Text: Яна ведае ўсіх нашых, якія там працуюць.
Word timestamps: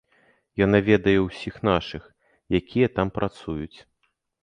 Яна 0.61 0.79
ведае 0.87 1.13
ўсіх 1.27 1.61
нашых, 1.71 2.09
якія 2.63 2.87
там 2.99 3.07
працуюць. 3.19 3.75